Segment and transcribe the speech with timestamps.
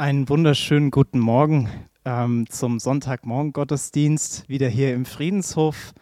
[0.00, 1.68] Einen wunderschönen guten Morgen
[2.04, 5.92] ähm, zum Sonntagmorgen Gottesdienst wieder hier im Friedenshof.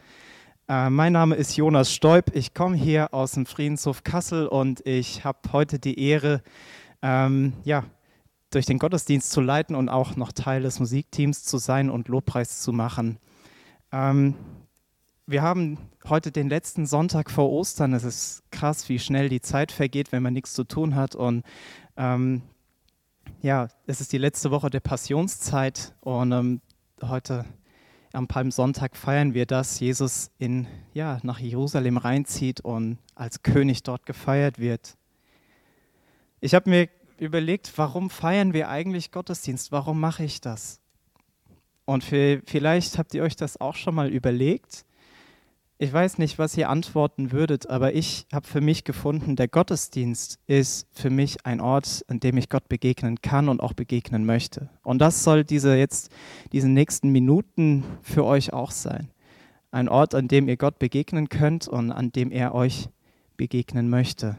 [0.69, 2.27] Äh, mein Name ist Jonas Stoib.
[2.35, 6.43] Ich komme hier aus dem Friedenshof Kassel und ich habe heute die Ehre,
[7.01, 7.85] ähm, ja,
[8.51, 12.61] durch den Gottesdienst zu leiten und auch noch Teil des Musikteams zu sein und Lobpreis
[12.61, 13.17] zu machen.
[13.93, 14.35] Ähm,
[15.27, 17.95] wir haben heute den letzten Sonntag vor Ostern.
[17.95, 21.15] Es ist krass, wie schnell die Zeit vergeht, wenn man nichts zu tun hat.
[21.15, 21.45] Und
[21.97, 22.43] ähm,
[23.43, 26.61] ja, es ist die letzte Woche der Passionszeit und ähm,
[27.03, 27.45] heute
[28.12, 34.07] am Palmsonntag feiern wir, dass Jesus in, ja, nach Jerusalem reinzieht und als König dort
[34.07, 34.97] gefeiert wird.
[36.41, 39.73] Ich habe mir überlegt, warum feiern wir eigentlich Gottesdienst?
[39.73, 40.81] Warum mache ich das?
[41.84, 44.84] Und für, vielleicht habt ihr euch das auch schon mal überlegt.
[45.79, 50.39] Ich weiß nicht, was ihr antworten würdet, aber ich habe für mich gefunden, der Gottesdienst
[50.47, 54.70] ist für mich ein Ort, an dem ich Gott begegnen kann und auch begegnen möchte.
[54.83, 56.11] Und das soll diese jetzt,
[56.53, 59.11] diese nächsten Minuten für euch auch sein.
[59.70, 62.89] Ein Ort, an dem ihr Gott begegnen könnt und an dem er euch
[63.37, 64.39] begegnen möchte.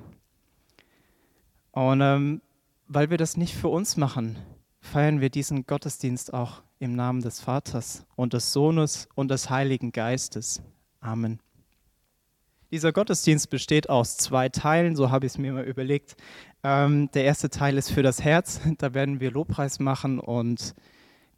[1.72, 2.42] Und ähm,
[2.88, 4.40] weil wir das nicht für uns machen,
[4.80, 9.92] feiern wir diesen Gottesdienst auch im Namen des Vaters und des Sohnes und des Heiligen
[9.92, 10.64] Geistes.
[11.08, 11.40] Amen.
[12.70, 16.18] Dieser Gottesdienst besteht aus zwei Teilen, so habe ich es mir mal überlegt.
[16.64, 20.76] Ähm, der erste Teil ist für das Herz, da werden wir Lobpreis machen und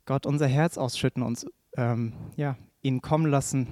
[0.07, 1.45] Gott unser Herz ausschütten, uns
[1.77, 3.67] ähm, ja, ihn kommen lassen,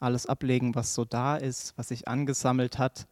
[0.00, 3.06] alles ablegen, was so da ist, was sich angesammelt hat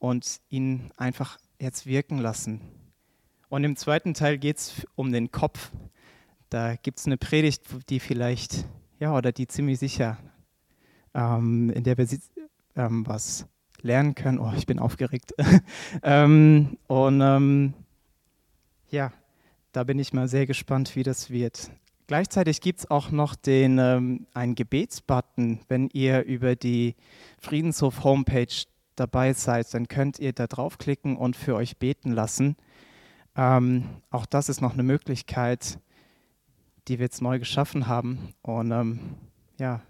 [0.00, 2.62] und ihn einfach jetzt wirken lassen.
[3.48, 5.70] Und im zweiten Teil geht es um den Kopf.
[6.50, 8.66] Da gibt es eine Predigt, die vielleicht,
[8.98, 10.18] ja, oder die ziemlich sicher
[11.14, 12.06] ähm, in der wir
[12.76, 13.46] ähm, was
[13.80, 14.38] lernen können.
[14.38, 15.34] Oh, ich bin aufgeregt.
[16.02, 17.74] ähm, und ähm,
[18.90, 19.12] ja,
[19.72, 21.70] da bin ich mal sehr gespannt, wie das wird.
[22.06, 26.96] Gleichzeitig gibt es auch noch den, ähm, einen Gebetsbutton, wenn ihr über die
[27.38, 28.64] Friedenshof Homepage
[28.96, 32.56] dabei seid, dann könnt ihr da draufklicken und für euch beten lassen.
[33.36, 35.78] Ähm, auch das ist noch eine Möglichkeit,
[36.86, 38.34] die wir jetzt neu geschaffen haben.
[38.42, 39.00] Und ähm,
[39.58, 39.82] ja,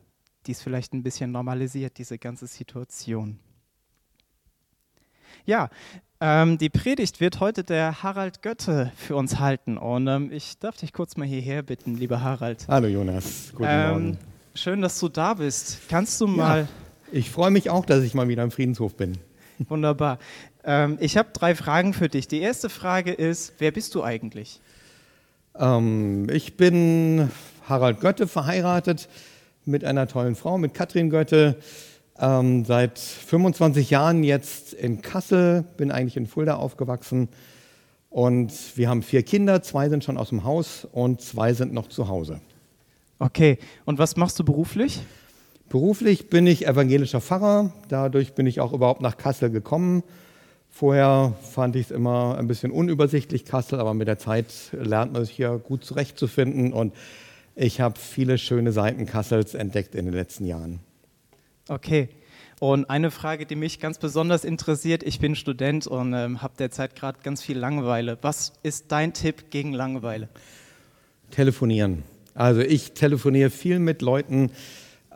[0.47, 3.39] die es vielleicht ein bisschen normalisiert, diese ganze Situation.
[5.47, 5.69] Ja,
[6.21, 9.77] ähm, die Predigt wird heute der Harald Götte für uns halten.
[9.77, 12.67] Und ähm, ich darf dich kurz mal hierher bitten, lieber Harald.
[12.69, 14.19] Hallo Jonas, guten ähm, Morgen.
[14.55, 15.81] Schön, dass du da bist.
[15.89, 16.61] Kannst du mal.
[16.61, 16.69] Ja,
[17.13, 19.19] ich freue mich auch, dass ich mal wieder im Friedenshof bin.
[19.69, 20.19] Wunderbar.
[20.65, 22.27] Ähm, ich habe drei Fragen für dich.
[22.29, 24.61] Die erste Frage ist: Wer bist du eigentlich?
[25.59, 27.31] Ähm, ich bin
[27.69, 29.09] Harald Götte, verheiratet
[29.67, 31.57] mit einer tollen Frau, mit Katrin Götte.
[32.19, 37.29] Ähm, seit 25 Jahren jetzt in Kassel, bin eigentlich in Fulda aufgewachsen.
[38.11, 41.89] Und wir haben vier Kinder, zwei sind schon aus dem Haus und zwei sind noch
[41.89, 42.41] zu Hause.
[43.19, 45.01] Okay, und was machst du beruflich?
[45.69, 50.05] Beruflich bin ich evangelischer Pfarrer, dadurch bin ich auch überhaupt nach Kassel gekommen.
[50.71, 55.25] Vorher fand ich es immer ein bisschen unübersichtlich, Kassel, aber mit der Zeit lernt man
[55.25, 56.93] sich hier gut zurechtzufinden und
[57.55, 60.81] ich habe viele schöne Seiten Kassels entdeckt in den letzten Jahren.
[61.69, 62.09] Okay.
[62.61, 66.95] Und eine Frage, die mich ganz besonders interessiert, ich bin Student und ähm, habe derzeit
[66.95, 68.17] gerade ganz viel Langeweile.
[68.23, 70.29] Was ist dein Tipp gegen Langeweile?
[71.31, 72.05] Telefonieren.
[72.35, 74.51] Also ich telefoniere viel mit Leuten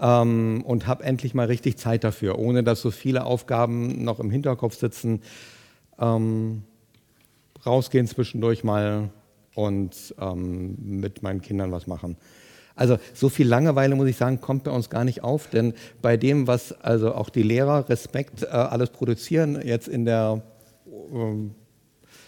[0.01, 4.31] ähm, und habe endlich mal richtig Zeit dafür, ohne dass so viele Aufgaben noch im
[4.31, 5.23] Hinterkopf sitzen.
[5.99, 6.63] Ähm,
[7.65, 9.11] rausgehen zwischendurch mal
[9.59, 12.17] und ähm, mit meinen Kindern was machen.
[12.77, 16.17] Also so viel Langeweile, muss ich sagen, kommt bei uns gar nicht auf, denn bei
[16.17, 20.43] dem, was also auch die Lehrer Respekt äh, alles produzieren, jetzt in der
[20.87, 21.51] äh,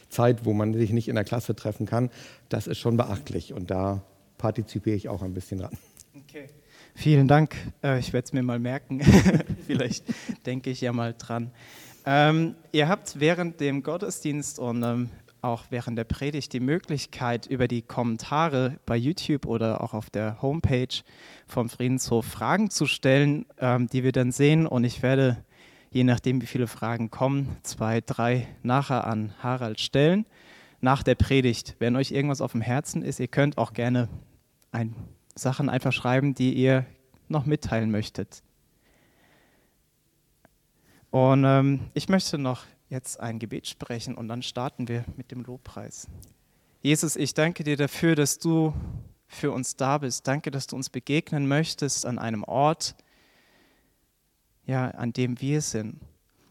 [0.09, 2.11] Zeit, wo man sich nicht in der Klasse treffen kann,
[2.49, 4.03] das ist schon beachtlich und da
[4.37, 5.79] partizipiere ich auch ein bisschen dran.
[6.17, 6.49] Okay.
[6.97, 7.55] Vielen Dank.
[7.85, 9.03] Äh, ich werde es mir mal merken.
[9.69, 10.05] Vielleicht
[10.47, 11.53] denke ich ja mal dran.
[12.07, 15.11] Ähm, ihr habt während dem Gottesdienst und ähm,
[15.43, 20.41] auch während der Predigt die Möglichkeit, über die Kommentare bei YouTube oder auch auf der
[20.43, 21.03] Homepage
[21.47, 24.67] vom Friedenshof Fragen zu stellen, ähm, die wir dann sehen.
[24.67, 25.45] Und ich werde,
[25.91, 30.27] je nachdem, wie viele Fragen kommen, zwei, drei nachher an Harald stellen,
[30.81, 31.77] nach der Predigt.
[31.79, 34.09] Wenn euch irgendwas auf dem Herzen ist, ihr könnt auch gerne
[34.73, 34.95] ein,
[35.35, 36.87] Sachen einfach schreiben, die ihr
[37.29, 38.43] noch mitteilen möchtet.
[41.11, 45.43] Und ähm, ich möchte noch jetzt ein Gebet sprechen und dann starten wir mit dem
[45.43, 46.09] Lobpreis.
[46.83, 48.75] Jesus, ich danke dir dafür, dass du
[49.29, 50.27] für uns da bist.
[50.27, 52.97] Danke, dass du uns begegnen möchtest an einem Ort,
[54.67, 56.01] ja, an dem wir sind.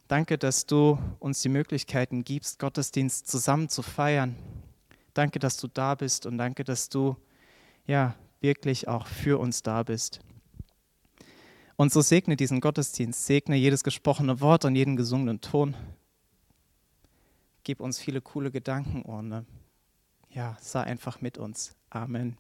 [0.08, 4.36] Danke, dass du uns die Möglichkeiten gibst, Gottesdienst zusammen zu feiern.
[5.14, 7.16] Danke, dass du da bist und danke, dass du
[7.86, 10.22] ja wirklich auch für uns da bist.
[11.76, 15.76] Und so segne diesen Gottesdienst, segne jedes gesprochene Wort und jeden gesungenen Ton.
[17.64, 19.02] Gib uns viele coole Gedanken
[19.32, 19.44] äh,
[20.30, 21.76] ja, sei einfach mit uns.
[21.90, 22.38] Amen.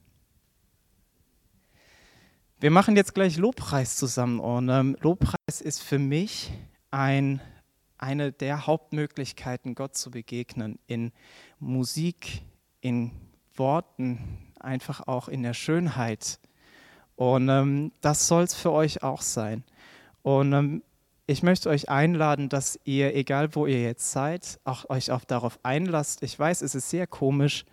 [2.59, 4.39] Wir machen jetzt gleich Lobpreis zusammen
[4.69, 6.51] ähm, Lobpreis ist für mich
[6.91, 7.39] ein,
[7.97, 10.77] eine der Hauptmöglichkeiten, Gott zu begegnen.
[10.85, 11.11] In
[11.59, 12.41] Musik,
[12.81, 13.11] in
[13.55, 16.39] Worten, einfach auch in der Schönheit.
[17.15, 19.63] Und ähm, das soll es für euch auch sein.
[20.21, 20.83] Und ähm,
[21.29, 25.59] ich möchte euch einladen, dass ihr, egal wo ihr jetzt seid, auch euch auch darauf
[25.61, 26.23] einlasst.
[26.23, 27.65] Ich weiß, es ist sehr komisch,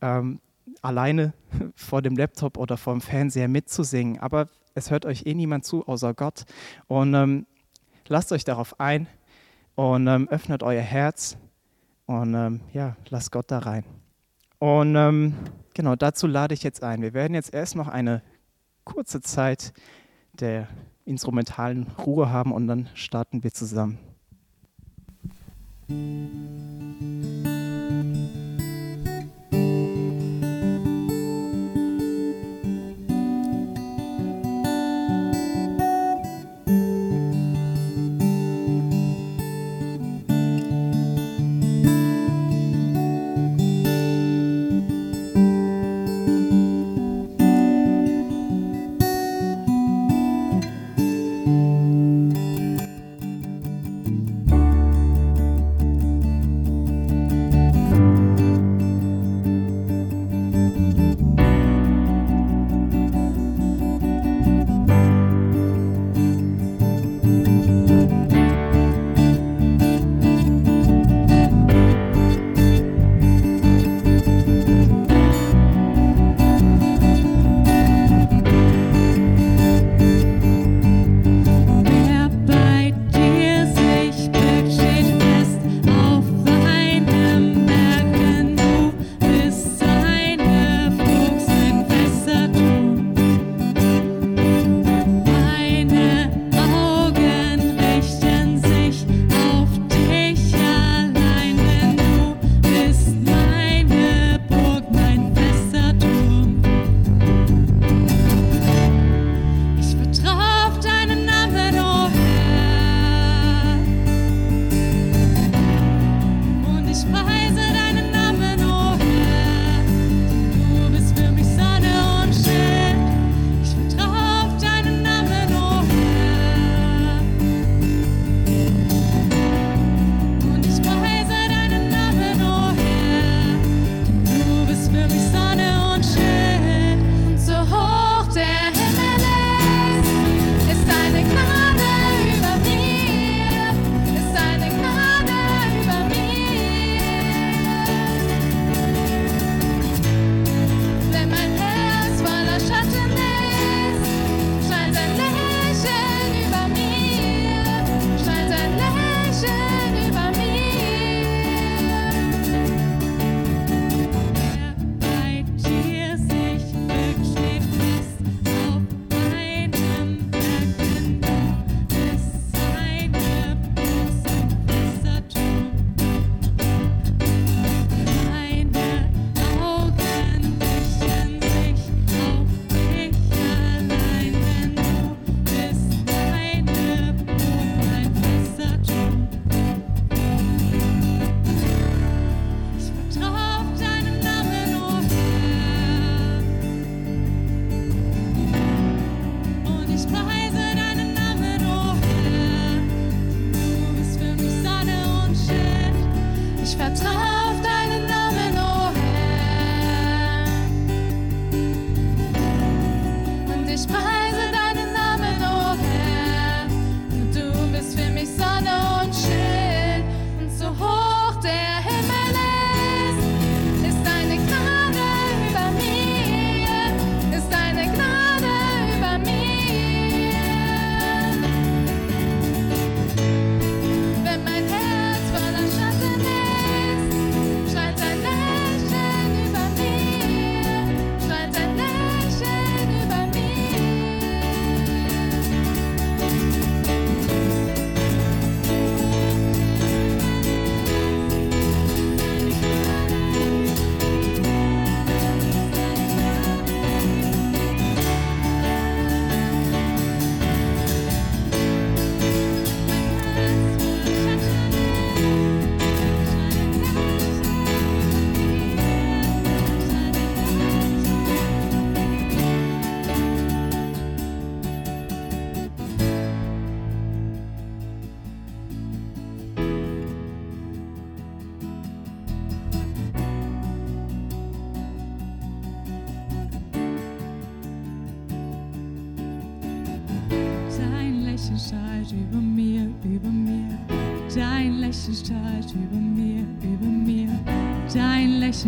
[0.00, 0.40] ähm,
[0.80, 1.32] alleine
[1.74, 5.88] vor dem Laptop oder vor dem Fernseher mitzusingen, aber es hört euch eh niemand zu,
[5.88, 6.44] außer Gott.
[6.86, 7.46] Und ähm,
[8.06, 9.08] lasst euch darauf ein
[9.74, 11.36] und ähm, öffnet euer Herz
[12.06, 13.84] und ähm, ja, lasst Gott da rein.
[14.60, 15.34] Und ähm,
[15.74, 17.02] genau dazu lade ich jetzt ein.
[17.02, 18.22] Wir werden jetzt erst noch eine
[18.84, 19.72] kurze Zeit
[20.32, 20.68] der
[21.10, 23.98] instrumentalen Ruhe haben und dann starten wir zusammen.
[25.88, 26.40] Lächeln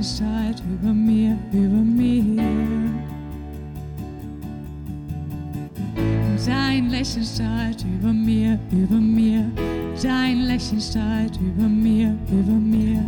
[0.01, 2.25] Strahlt über mir, über mir.
[6.47, 9.45] Dein Lächeln strahlt über mir, über mir.
[10.03, 13.05] Dein Lächeln strahlt über mir, über mir.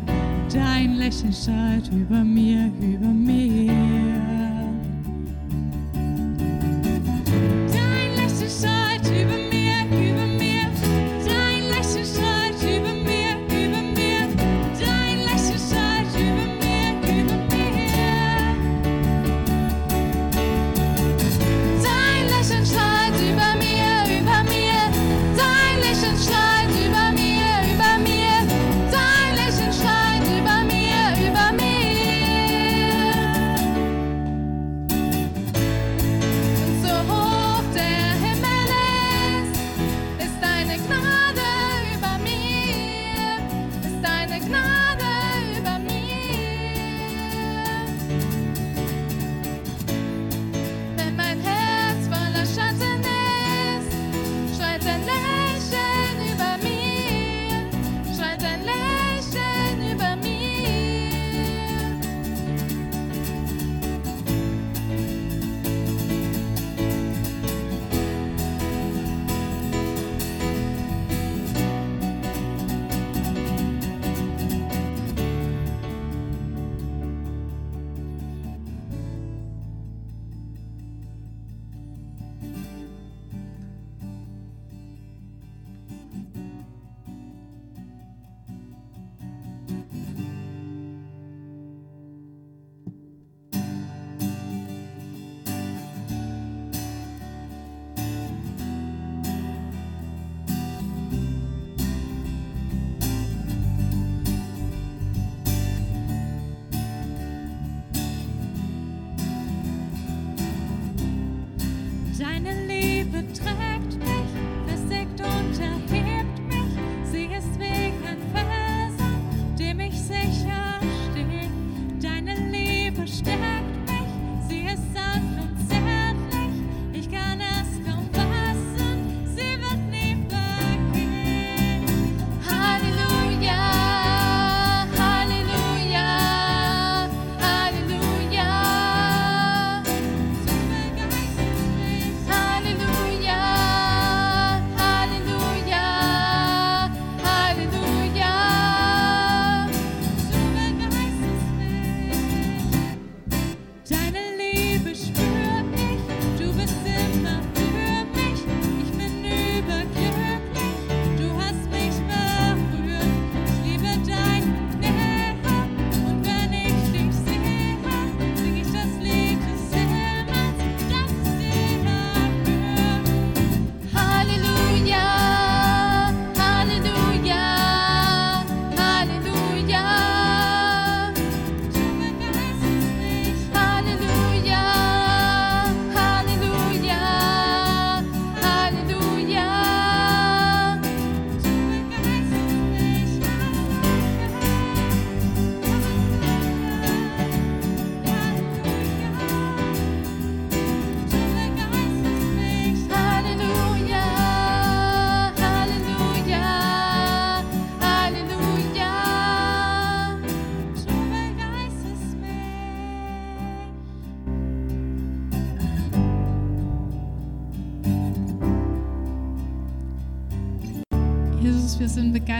[0.52, 2.43] Dein Lächeln strahlt über mir,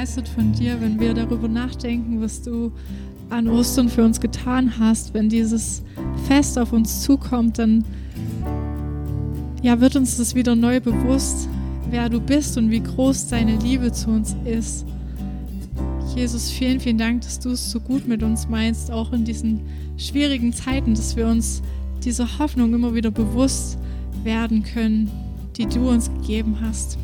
[0.05, 2.71] begeistert von dir, wenn wir darüber nachdenken, was du
[3.31, 5.15] an Ostern für uns getan hast.
[5.15, 5.83] Wenn dieses
[6.29, 7.87] Fest auf uns zukommt, dann
[9.63, 11.49] ja, wird uns das wieder neu bewusst,
[11.89, 14.85] wer du bist und wie groß deine Liebe zu uns ist.
[16.15, 19.61] Jesus, vielen, vielen Dank, dass du es so gut mit uns meinst, auch in diesen
[19.97, 21.63] schwierigen Zeiten, dass wir uns
[22.05, 23.79] dieser Hoffnung immer wieder bewusst
[24.23, 25.11] werden können,
[25.57, 26.99] die du uns gegeben hast.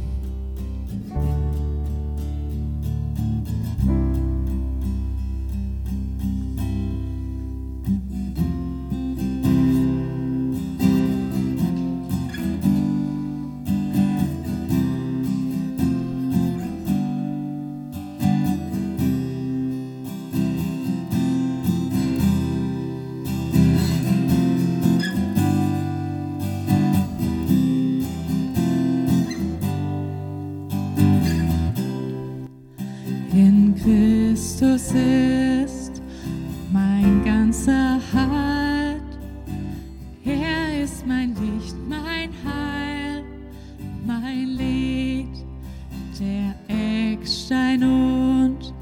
[47.20, 48.72] Eckstein und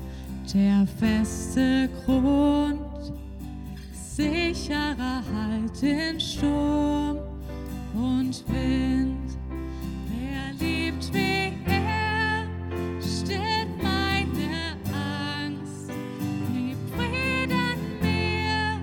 [0.55, 2.79] der feste Grund,
[3.93, 7.19] sicherer Halt in Sturm
[7.95, 9.37] und Wind.
[10.07, 12.47] Wer liebt wie er,
[13.01, 15.91] stillt meine Angst,
[16.55, 18.79] gibt Frieden mir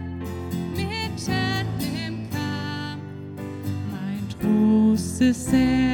[0.76, 1.70] mitten
[2.06, 3.04] im Kampf.
[3.90, 5.85] Mein Trost ist er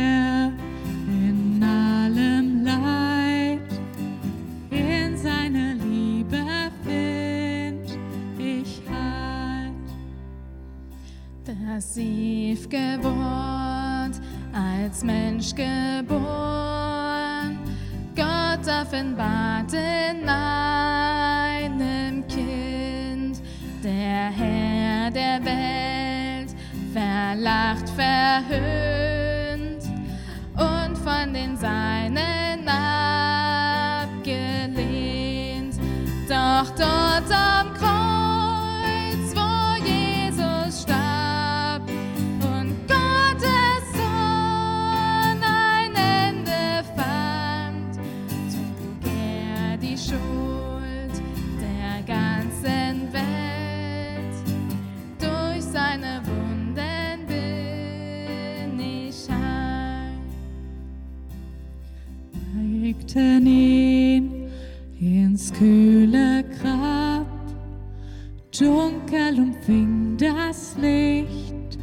[68.52, 71.80] Dunkel umfing das Licht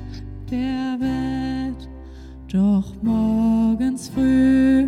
[0.50, 1.88] der Welt,
[2.52, 4.86] doch morgens früh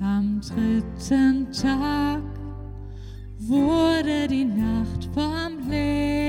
[0.00, 2.22] am dritten Tag
[3.38, 6.25] wurde die Nacht vom Licht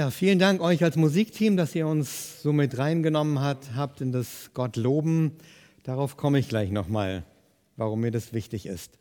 [0.00, 4.12] Ja, vielen Dank euch als Musikteam, dass ihr uns so mit reingenommen hat, habt in
[4.12, 5.32] das Gott loben.
[5.82, 7.22] Darauf komme ich gleich nochmal,
[7.76, 8.92] warum mir das wichtig ist.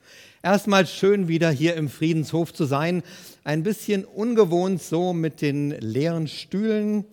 [0.43, 3.01] Erstmal schön wieder hier im Friedenshof zu sein.
[3.45, 7.05] Ein bisschen ungewohnt so mit den leeren Stühlen.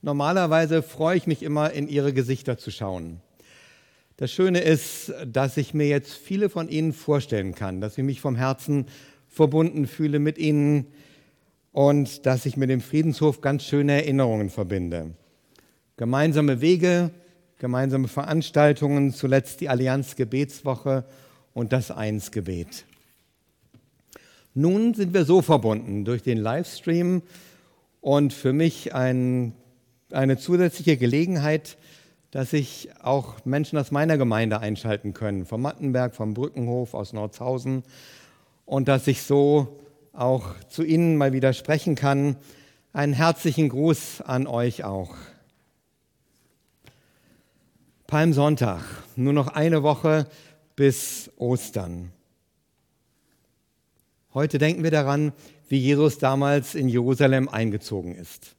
[0.00, 3.20] Normalerweise freue ich mich immer, in ihre Gesichter zu schauen.
[4.16, 8.22] Das Schöne ist, dass ich mir jetzt viele von Ihnen vorstellen kann, dass ich mich
[8.22, 8.86] vom Herzen
[9.28, 10.86] verbunden fühle mit Ihnen
[11.78, 15.12] und dass ich mit dem Friedenshof ganz schöne Erinnerungen verbinde.
[15.96, 17.12] Gemeinsame Wege,
[17.58, 21.04] gemeinsame Veranstaltungen, zuletzt die Allianz Gebetswoche
[21.54, 22.84] und das Einsgebet.
[24.54, 27.22] Nun sind wir so verbunden durch den Livestream
[28.00, 29.52] und für mich ein,
[30.10, 31.76] eine zusätzliche Gelegenheit,
[32.32, 37.84] dass sich auch Menschen aus meiner Gemeinde einschalten können, vom Mattenberg, vom Brückenhof, aus Nordhausen
[38.66, 39.78] und dass ich so
[40.18, 42.36] auch zu Ihnen mal wieder sprechen kann.
[42.92, 45.14] Einen herzlichen Gruß an euch auch.
[48.08, 48.82] Palmsonntag,
[49.16, 50.26] nur noch eine Woche
[50.74, 52.10] bis Ostern.
[54.34, 55.32] Heute denken wir daran,
[55.68, 58.56] wie Jesus damals in Jerusalem eingezogen ist.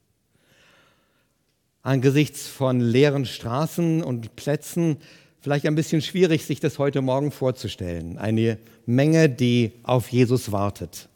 [1.82, 4.98] Angesichts von leeren Straßen und Plätzen
[5.40, 8.18] vielleicht ein bisschen schwierig, sich das heute Morgen vorzustellen.
[8.18, 11.08] Eine Menge, die auf Jesus wartet.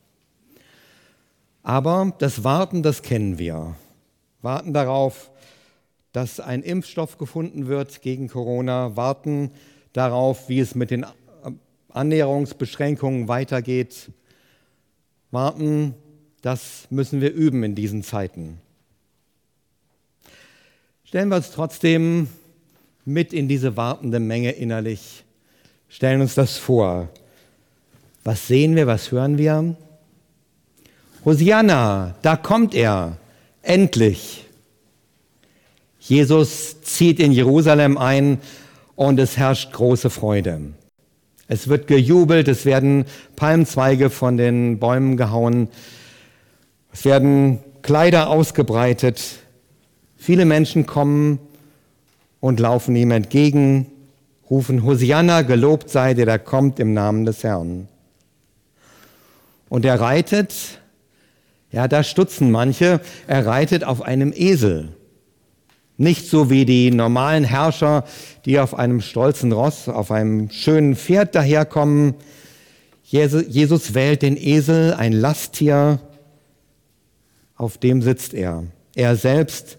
[1.65, 3.75] Aber das Warten, das kennen wir.
[4.43, 5.31] Warten darauf,
[6.13, 9.51] dass ein Impfstoff gefunden wird gegen Corona, warten
[9.95, 11.07] darauf, wie es mit den
[11.89, 14.11] Annäherungsbeschränkungen weitergeht,
[15.31, 15.95] warten,
[16.43, 18.61] das müssen wir üben in diesen Zeiten.
[21.05, 22.29] Stellen wir uns trotzdem
[23.07, 25.25] mit in diese wartende Menge innerlich.
[25.89, 27.09] Stellen uns das vor.
[28.23, 29.77] Was sehen wir, was hören wir?
[31.25, 33.17] Hosianna, da kommt er,
[33.63, 34.45] endlich.
[35.99, 38.39] Jesus zieht in Jerusalem ein
[38.95, 40.61] und es herrscht große Freude.
[41.49, 43.07] Es wird gejubelt, es werden
[43.37, 45.69] Palmzweige von den Bäumen gehauen,
[46.93, 49.23] es werden Kleider ausgebreitet,
[50.17, 51.39] viele Menschen kommen
[52.41, 53.91] und laufen ihm entgegen,
[54.51, 57.89] rufen Hosianna, gelobt sei der, der kommt im Namen des Herrn.
[59.71, 60.81] Und er reitet,
[61.75, 64.91] ja, da stutzen manche, er reitet auf einem Esel.
[65.97, 68.05] Nicht so wie die normalen Herrscher,
[68.45, 72.15] die auf einem stolzen Ross, auf einem schönen Pferd daherkommen.
[73.03, 75.99] Jesus wählt den Esel, ein Lasttier,
[77.57, 78.63] auf dem sitzt er.
[78.95, 79.79] Er selbst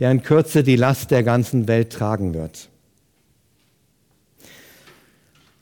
[0.00, 2.68] der in Kürze die Last der ganzen Welt tragen wird.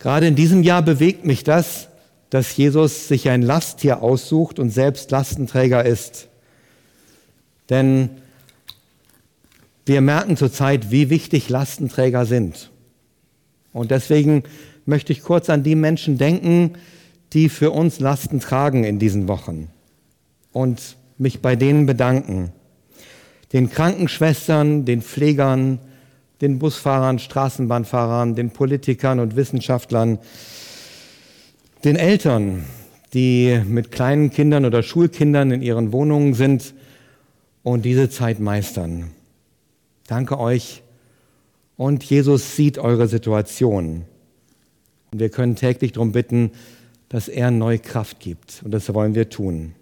[0.00, 1.89] Gerade in diesem Jahr bewegt mich das,
[2.30, 6.28] dass Jesus sich ein Lasttier aussucht und selbst Lastenträger ist.
[7.68, 8.10] Denn
[9.84, 12.70] wir merken zurzeit, wie wichtig Lastenträger sind.
[13.72, 14.44] Und deswegen
[14.86, 16.74] möchte ich kurz an die Menschen denken,
[17.32, 19.68] die für uns Lasten tragen in diesen Wochen
[20.52, 22.52] und mich bei denen bedanken
[23.52, 25.80] den Krankenschwestern, den Pflegern,
[26.40, 30.18] den Busfahrern, Straßenbahnfahrern, den Politikern und Wissenschaftlern,
[31.84, 32.64] den Eltern,
[33.14, 36.74] die mit kleinen Kindern oder Schulkindern in ihren Wohnungen sind
[37.62, 39.10] und diese Zeit meistern.
[40.06, 40.82] Danke euch.
[41.76, 44.04] Und Jesus sieht eure Situation.
[45.12, 46.52] Und wir können täglich darum bitten,
[47.08, 48.60] dass er neue Kraft gibt.
[48.64, 49.74] Und das wollen wir tun.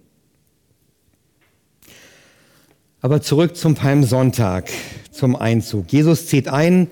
[3.01, 4.71] Aber zurück zum Palmsonntag,
[5.11, 5.93] zum Einzug.
[5.93, 6.89] Jesus zieht ein,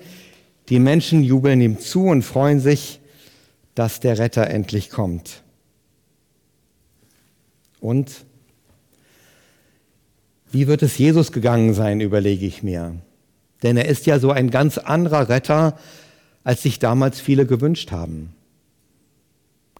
[0.69, 2.99] die Menschen jubeln ihm zu und freuen sich,
[3.77, 5.43] dass der Retter endlich kommt.
[7.79, 8.25] Und
[10.51, 12.95] wie wird es Jesus gegangen sein, überlege ich mir.
[13.61, 15.77] Denn er ist ja so ein ganz anderer Retter,
[16.43, 18.33] als sich damals viele gewünscht haben.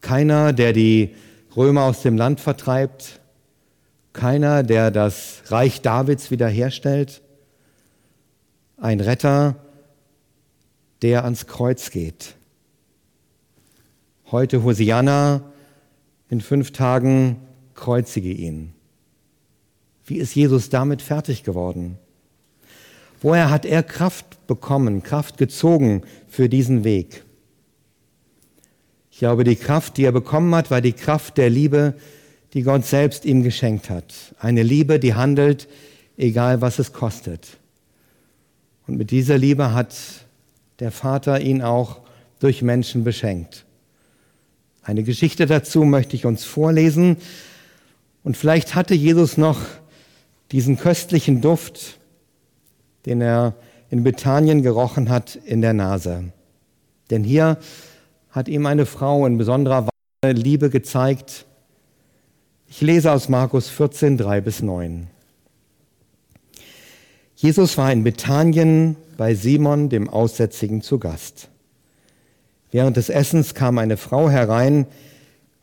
[0.01, 1.15] Keiner, der die
[1.55, 3.19] Römer aus dem Land vertreibt,
[4.13, 7.23] keiner, der das Reich Davids wiederherstellt,
[8.77, 9.55] ein Retter,
[11.01, 12.36] der ans Kreuz geht.
[14.29, 15.41] Heute Hosianna,
[16.29, 17.37] in fünf Tagen
[17.75, 18.73] kreuzige ihn.
[20.05, 21.97] Wie ist Jesus damit fertig geworden?
[23.21, 27.23] Woher hat er Kraft bekommen, Kraft gezogen für diesen Weg?
[29.11, 31.93] Ich glaube, die Kraft, die er bekommen hat, war die Kraft der Liebe,
[32.53, 34.35] die Gott selbst ihm geschenkt hat.
[34.39, 35.69] Eine Liebe, die handelt,
[36.17, 37.59] egal was es kostet.
[38.87, 39.95] Und mit dieser Liebe hat
[40.79, 42.01] der Vater ihn auch
[42.39, 43.63] durch Menschen beschenkt.
[44.87, 47.17] Eine Geschichte dazu möchte ich uns vorlesen.
[48.23, 49.59] Und vielleicht hatte Jesus noch
[50.53, 51.99] diesen köstlichen Duft,
[53.05, 53.53] den er
[53.89, 56.31] in Bethanien gerochen hat, in der Nase.
[57.09, 57.57] Denn hier
[58.29, 59.89] hat ihm eine Frau in besonderer
[60.23, 61.45] Weise Liebe gezeigt,
[62.69, 65.07] ich lese aus Markus 14, 3 bis 9.
[67.35, 71.49] Jesus war in Bethanien bei Simon, dem Aussätzigen, zu Gast.
[72.71, 74.85] Während des Essens kam eine Frau herein,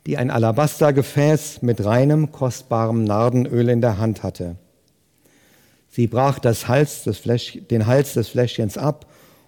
[0.05, 4.55] die ein Alabastergefäß mit reinem, kostbarem Nardenöl in der Hand hatte.
[5.89, 9.05] Sie brach Hals Fläsch, den Hals des Fläschchens ab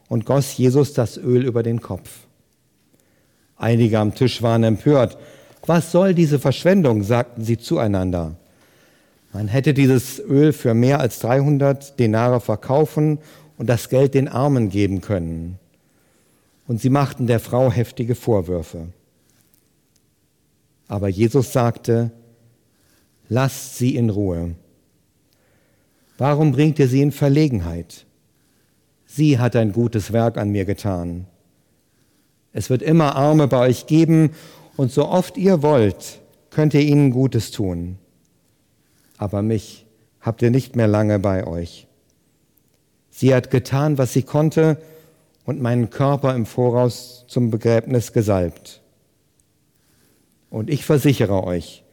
[0.07, 2.09] und goss Jesus das Öl über den Kopf.
[3.57, 5.17] Einige am Tisch waren empört
[5.67, 7.03] was soll diese Verschwendung?
[7.03, 8.35] sagten sie zueinander.
[9.33, 13.19] Man hätte dieses Öl für mehr als 300 Denare verkaufen
[13.57, 15.59] und das Geld den Armen geben können.
[16.67, 18.89] Und sie machten der Frau heftige Vorwürfe.
[20.87, 22.11] Aber Jesus sagte,
[23.29, 24.55] lasst sie in Ruhe.
[26.17, 28.05] Warum bringt ihr sie in Verlegenheit?
[29.05, 31.25] Sie hat ein gutes Werk an mir getan.
[32.51, 34.31] Es wird immer Arme bei euch geben
[34.75, 37.97] und so oft ihr wollt, könnt ihr ihnen Gutes tun.
[39.17, 39.85] Aber mich
[40.21, 41.87] habt ihr nicht mehr lange bei euch.
[43.09, 44.77] Sie hat getan, was sie konnte
[45.47, 48.81] und meinen Körper im Voraus zum Begräbnis gesalbt.
[50.49, 51.83] Und ich versichere euch,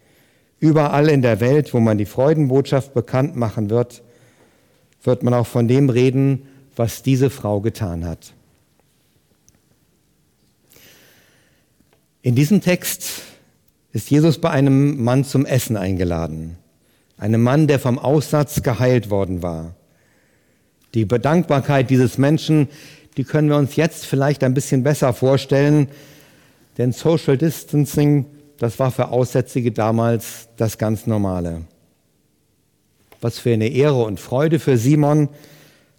[0.59, 4.03] überall in der Welt, wo man die Freudenbotschaft bekannt machen wird,
[5.05, 8.35] wird man auch von dem reden, was diese Frau getan hat.
[12.23, 13.23] In diesem Text
[13.93, 16.57] ist Jesus bei einem Mann zum Essen eingeladen.
[17.19, 19.77] Einem Mann, der vom Aussatz geheilt worden war.
[20.95, 22.69] Die Bedankbarkeit dieses Menschen,
[23.17, 25.89] die können wir uns jetzt vielleicht ein bisschen besser vorstellen,
[26.79, 28.27] denn Social Distancing,
[28.59, 31.63] das war für Aussätzige damals das ganz Normale.
[33.21, 35.29] Was für eine Ehre und Freude für Simon,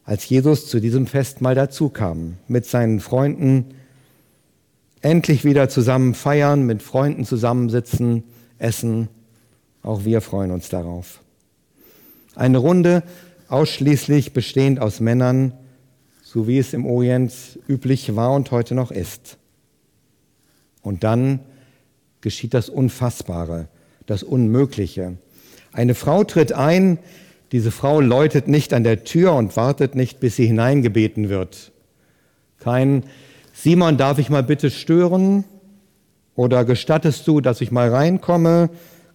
[0.04, 3.74] als Jesus zu diesem Festmahl dazukam, mit seinen Freunden,
[5.02, 8.24] endlich wieder zusammen feiern, mit Freunden zusammensitzen,
[8.60, 9.08] essen.
[9.82, 11.22] Auch wir freuen uns darauf.
[12.36, 13.04] Eine Runde
[13.48, 15.54] ausschließlich bestehend aus Männern,
[16.36, 17.32] so wie es im Orient
[17.66, 19.38] üblich war und heute noch ist.
[20.82, 21.40] Und dann
[22.20, 23.70] geschieht das Unfassbare,
[24.06, 25.16] das Unmögliche.
[25.72, 27.00] Eine Frau tritt ein,
[27.54, 31.72] diese Frau läutet nicht an der Tür und wartet nicht, bis sie hineingebeten wird.
[32.60, 33.04] Kein
[33.54, 35.46] Simon, darf ich mal bitte stören?
[36.36, 38.72] Oder gestattest du, dass ich mal reinkomme?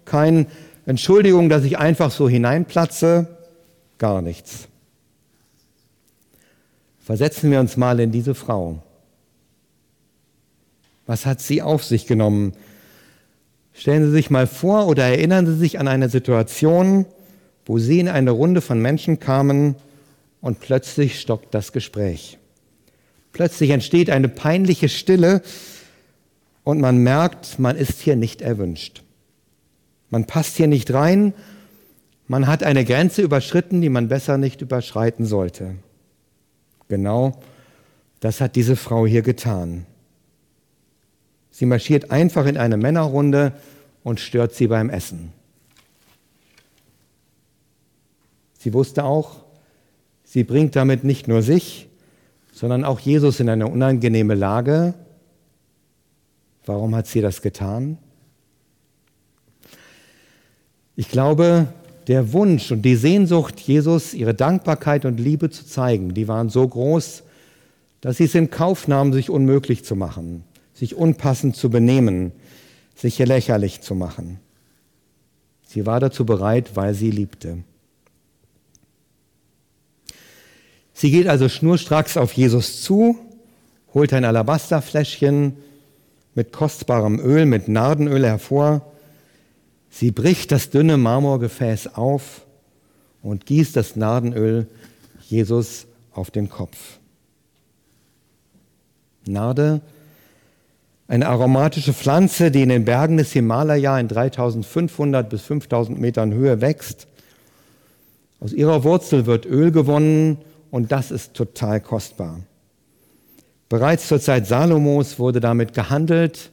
[0.07, 0.47] Kein
[0.87, 3.27] Entschuldigung, dass ich einfach so hineinplatze?
[3.99, 4.70] Gar nichts.
[7.11, 8.85] Versetzen wir uns mal in diese Frau.
[11.07, 12.53] Was hat sie auf sich genommen?
[13.73, 17.07] Stellen Sie sich mal vor oder erinnern Sie sich an eine Situation,
[17.67, 19.75] wo Sie in eine Runde von Menschen kamen
[20.41, 22.39] und plötzlich stockt das Gespräch.
[23.33, 25.43] Plötzlich entsteht eine peinliche Stille
[26.63, 29.03] und man merkt, man ist hier nicht erwünscht.
[30.11, 31.35] Man passt hier nicht rein,
[32.29, 35.75] man hat eine Grenze überschritten, die man besser nicht überschreiten sollte.
[36.91, 37.41] Genau
[38.19, 39.87] das hat diese Frau hier getan.
[41.51, 43.53] Sie marschiert einfach in eine Männerrunde
[44.03, 45.33] und stört sie beim Essen.
[48.59, 49.45] Sie wusste auch,
[50.25, 51.89] sie bringt damit nicht nur sich,
[52.53, 54.95] sondern auch Jesus in eine unangenehme Lage.
[56.67, 57.99] Warum hat sie das getan?
[60.97, 61.73] Ich glaube,
[62.11, 66.69] der Wunsch und die Sehnsucht, Jesus ihre Dankbarkeit und Liebe zu zeigen, die waren so
[66.69, 67.23] groß,
[68.03, 70.45] dass sie es in Kauf nahmen, sich unmöglich zu machen
[70.81, 72.33] sich unpassend zu benehmen,
[72.97, 74.41] sich hier lächerlich zu machen.
[75.63, 77.59] Sie war dazu bereit, weil sie liebte.
[80.95, 83.19] Sie geht also schnurstracks auf Jesus zu,
[83.93, 85.57] holt ein Alabasterfläschchen
[86.35, 88.91] mit kostbarem Öl, mit Nardenöl hervor.
[89.91, 92.47] Sie bricht das dünne Marmorgefäß auf
[93.23, 94.67] und gießt das Nardenöl
[95.29, 96.77] Jesus auf den Kopf.
[99.27, 99.81] Narde
[101.11, 106.61] eine aromatische Pflanze, die in den Bergen des Himalaya in 3500 bis 5000 Metern Höhe
[106.61, 107.09] wächst.
[108.39, 110.39] Aus ihrer Wurzel wird Öl gewonnen
[110.71, 112.39] und das ist total kostbar.
[113.69, 116.51] Bereits zur Zeit Salomos wurde damit gehandelt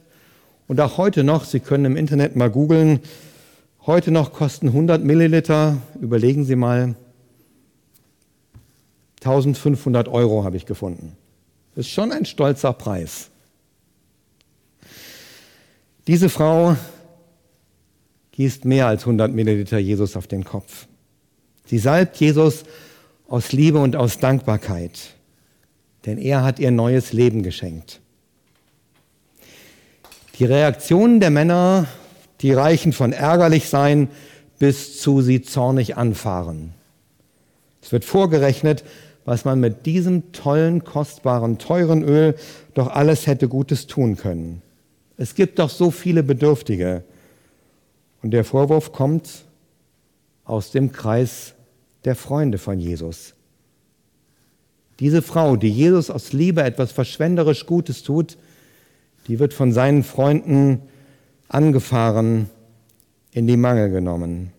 [0.66, 2.98] und auch heute noch, Sie können im Internet mal googeln,
[3.88, 6.94] heute noch kosten 100 Milliliter, überlegen Sie mal,
[9.22, 11.16] 1500 Euro habe ich gefunden.
[11.74, 13.30] Das ist schon ein stolzer Preis.
[16.06, 16.76] Diese Frau
[18.32, 20.86] gießt mehr als 100 Milliliter Jesus auf den Kopf.
[21.64, 22.64] Sie salbt Jesus
[23.26, 25.14] aus Liebe und aus Dankbarkeit,
[26.04, 28.02] denn er hat ihr neues Leben geschenkt.
[30.38, 31.86] Die Reaktionen der Männer,
[32.40, 34.08] die reichen von ärgerlich sein
[34.58, 36.74] bis zu sie zornig anfahren.
[37.82, 38.84] Es wird vorgerechnet,
[39.24, 42.34] was man mit diesem tollen, kostbaren, teuren Öl
[42.74, 44.62] doch alles hätte Gutes tun können.
[45.16, 47.04] Es gibt doch so viele Bedürftige.
[48.22, 49.44] Und der Vorwurf kommt
[50.44, 51.54] aus dem Kreis
[52.04, 53.34] der Freunde von Jesus.
[55.00, 58.38] Diese Frau, die Jesus aus Liebe etwas verschwenderisch Gutes tut,
[59.28, 60.82] die wird von seinen Freunden
[61.48, 62.48] angefahren,
[63.32, 64.52] in die Mangel genommen.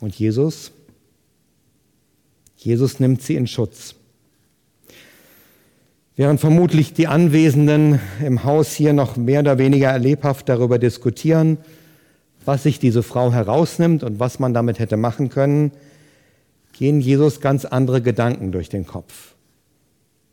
[0.00, 0.72] Und Jesus?
[2.56, 3.94] Jesus nimmt sie in Schutz.
[6.16, 11.58] Während vermutlich die Anwesenden im Haus hier noch mehr oder weniger lebhaft darüber diskutieren,
[12.44, 15.70] was sich diese Frau herausnimmt und was man damit hätte machen können,
[16.72, 19.34] gehen Jesus ganz andere Gedanken durch den Kopf.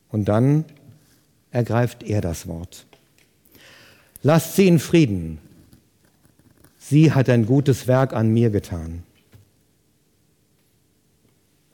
[0.09, 0.65] Und dann
[1.51, 2.84] ergreift er das Wort.
[4.25, 5.37] Lasst sie in Frieden.
[6.79, 9.03] Sie hat ein gutes Werk an mir getan.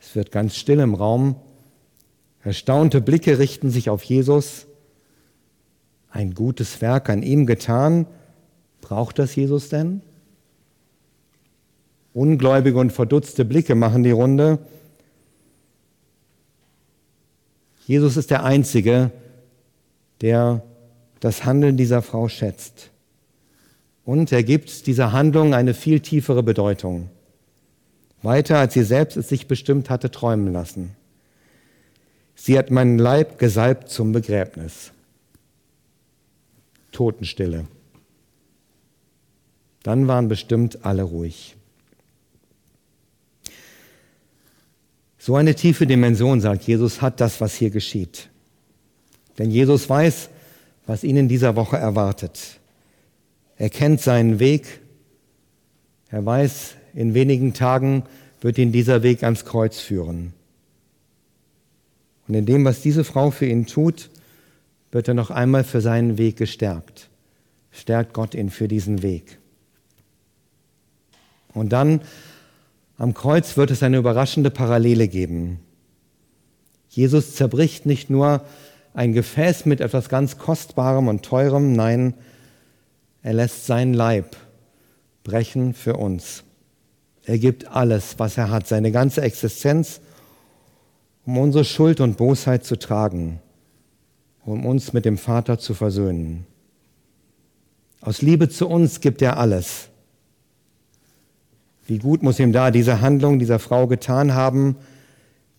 [0.02, 1.38] Es wird ganz still im Raum.
[2.44, 4.68] Erstaunte Blicke richten sich auf Jesus.
[6.10, 8.06] Ein gutes Werk an ihm getan.
[8.82, 10.02] Braucht das Jesus denn?
[12.14, 14.60] Ungläubige und verdutzte Blicke machen die Runde.
[17.88, 19.12] Jesus ist der Einzige,
[20.20, 20.66] der
[21.22, 22.90] das Handeln dieser Frau schätzt.
[24.04, 27.10] Und er gibt dieser Handlung eine viel tiefere Bedeutung.
[28.24, 30.96] Weiter, als sie selbst es sich bestimmt hatte träumen lassen.
[32.36, 34.92] Sie hat meinen Leib gesalbt zum Begräbnis.
[36.92, 37.68] Totenstille.
[39.84, 41.56] Dann waren bestimmt alle ruhig.
[45.20, 48.30] So eine tiefe Dimension, sagt Jesus, hat das, was hier geschieht.
[49.38, 50.31] Denn Jesus weiß,
[50.86, 52.60] was ihn in dieser Woche erwartet.
[53.58, 54.82] Er kennt seinen Weg.
[56.10, 58.04] Er weiß, in wenigen Tagen
[58.42, 60.34] wird ihn dieser Weg ans Kreuz führen.
[62.28, 64.10] Und in dem, was diese Frau für ihn tut,
[64.92, 67.10] wird er noch einmal für seinen Weg gestärkt.
[67.72, 69.38] Stärkt Gott ihn für diesen Weg.
[71.54, 72.02] Und dann
[72.98, 75.60] am Kreuz wird es eine überraschende Parallele geben.
[76.90, 78.44] Jesus zerbricht nicht nur
[78.94, 82.14] ein Gefäß mit etwas ganz Kostbarem und Teurem, nein,
[83.24, 84.36] er lässt seinen Leib
[85.24, 86.44] brechen für uns.
[87.26, 90.02] Er gibt alles, was er hat, seine ganze Existenz,
[91.26, 93.40] um unsere Schuld und Bosheit zu tragen,
[94.44, 96.48] um uns mit dem Vater zu versöhnen.
[98.02, 99.90] Aus Liebe zu uns gibt er alles.
[101.86, 104.78] Wie gut muss ihm da diese Handlung dieser Frau getan haben,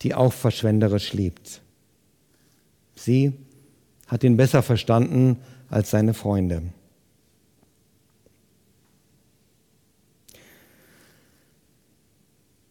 [0.01, 1.62] die auch verschwenderisch liebt.
[3.03, 3.33] Sie
[4.07, 5.39] hat ihn besser verstanden
[5.69, 6.61] als seine Freunde.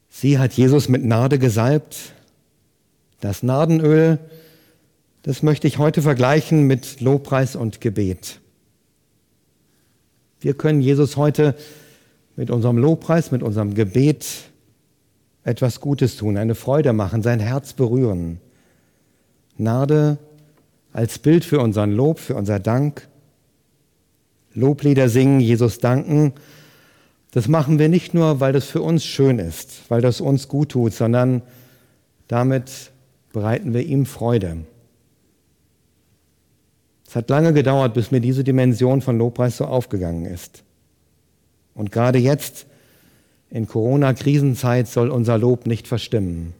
[0.08, 2.14] Sie hat Jesus mit Narde gesalbt.
[3.20, 4.18] Das Nardenöl,
[5.22, 8.40] das möchte ich heute vergleichen mit Lobpreis und Gebet.
[10.40, 11.54] Wir können Jesus heute
[12.36, 14.26] mit unserem Lobpreis, mit unserem Gebet
[15.44, 18.40] etwas Gutes tun, eine Freude machen, sein Herz berühren.
[19.56, 20.18] Narde
[20.92, 23.08] als Bild für unseren Lob, für unser Dank.
[24.54, 26.32] Loblieder singen, Jesus danken.
[27.30, 30.70] Das machen wir nicht nur, weil das für uns schön ist, weil das uns gut
[30.70, 31.42] tut, sondern
[32.28, 32.90] damit
[33.32, 34.64] bereiten wir ihm Freude.
[37.06, 40.62] Es hat lange gedauert, bis mir diese Dimension von Lobpreis so aufgegangen ist.
[41.74, 42.66] Und gerade jetzt
[43.50, 46.54] in Corona-Krisenzeit soll unser Lob nicht verstimmen.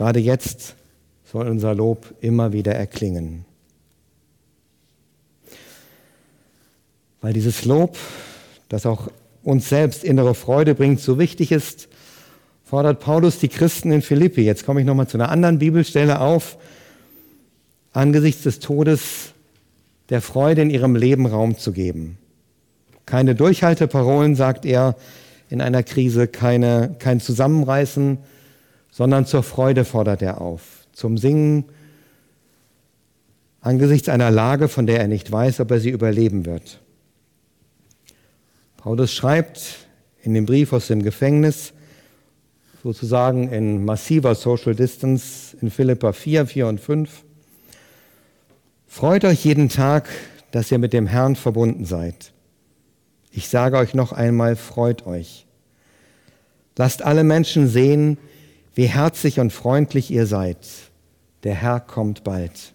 [0.00, 0.76] Gerade jetzt
[1.30, 3.44] soll unser Lob immer wieder erklingen.
[7.20, 7.98] Weil dieses Lob,
[8.70, 9.08] das auch
[9.42, 11.88] uns selbst innere Freude bringt, so wichtig ist,
[12.64, 14.40] fordert Paulus die Christen in Philippi.
[14.40, 16.56] Jetzt komme ich nochmal zu einer anderen Bibelstelle auf.
[17.92, 19.34] Angesichts des Todes
[20.08, 22.16] der Freude in ihrem Leben Raum zu geben.
[23.04, 24.96] Keine Durchhalteparolen, sagt er,
[25.50, 28.16] in einer Krise, keine, kein Zusammenreißen,
[28.90, 31.64] sondern zur Freude fordert er auf, zum Singen
[33.60, 36.80] angesichts einer Lage, von der er nicht weiß, ob er sie überleben wird.
[38.76, 39.86] Paulus schreibt
[40.22, 41.72] in dem Brief aus dem Gefängnis,
[42.82, 47.24] sozusagen in massiver Social Distance in Philippa 4, 4 und 5,
[48.92, 50.08] Freut euch jeden Tag,
[50.50, 52.32] dass ihr mit dem Herrn verbunden seid.
[53.30, 55.46] Ich sage euch noch einmal, freut euch.
[56.76, 58.18] Lasst alle Menschen sehen,
[58.74, 60.58] wie herzlich und freundlich ihr seid.
[61.42, 62.72] Der Herr kommt bald.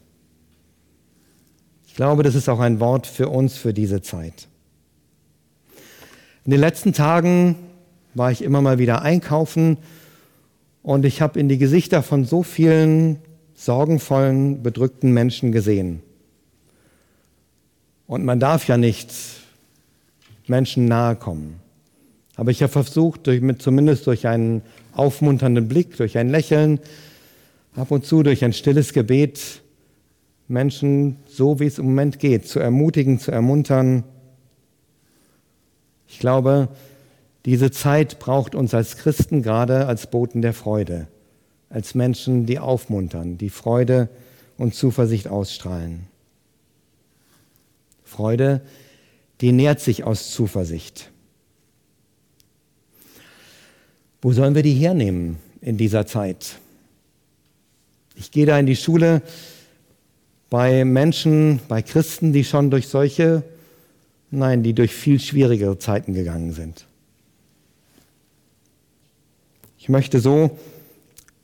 [1.88, 4.48] Ich glaube, das ist auch ein Wort für uns für diese Zeit.
[6.44, 7.56] In den letzten Tagen
[8.14, 9.78] war ich immer mal wieder einkaufen
[10.84, 13.20] und ich habe in die Gesichter von so vielen
[13.56, 16.02] sorgenvollen, bedrückten Menschen gesehen.
[18.08, 19.12] Und man darf ja nicht
[20.48, 21.60] Menschen nahe kommen.
[22.36, 24.62] Aber ich habe versucht, durch, mit, zumindest durch einen
[24.94, 26.80] aufmunternden Blick, durch ein Lächeln,
[27.76, 29.62] ab und zu durch ein stilles Gebet,
[30.48, 34.04] Menschen, so wie es im Moment geht, zu ermutigen, zu ermuntern.
[36.08, 36.70] Ich glaube,
[37.46, 41.08] Diese Zeit braucht uns als Christen gerade als Boten der Freude,
[41.70, 44.10] als Menschen, die aufmuntern, die Freude
[44.58, 46.08] und Zuversicht ausstrahlen.
[48.04, 48.62] Freude,
[49.42, 51.12] die nährt sich aus Zuversicht.
[54.26, 56.58] Wo sollen wir die hernehmen in dieser Zeit?
[58.16, 59.22] Ich gehe da in die Schule
[60.50, 63.44] bei Menschen, bei Christen, die schon durch solche,
[64.32, 66.88] nein, die durch viel schwierigere Zeiten gegangen sind.
[69.78, 70.58] Ich möchte so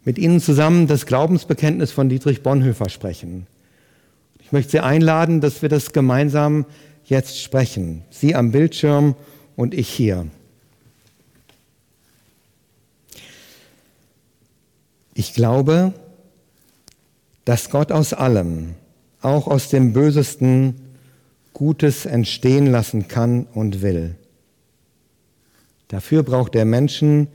[0.04, 3.46] mit Ihnen zusammen das Glaubensbekenntnis von Dietrich Bonhoeffer sprechen.
[4.40, 6.66] Ich möchte Sie einladen, dass wir das gemeinsam
[7.04, 8.02] jetzt sprechen.
[8.10, 9.14] Sie am Bildschirm
[9.56, 10.26] und ich hier.
[15.22, 15.94] Ich glaube,
[17.46, 18.74] dass Gott aus allem,
[19.22, 20.74] auch aus dem Bösesten,
[21.54, 24.16] Gutes entstehen lassen kann und will.
[25.90, 27.28] Dafür braucht er Menschen,